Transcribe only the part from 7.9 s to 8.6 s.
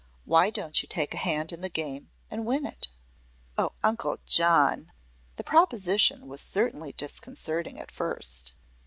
first.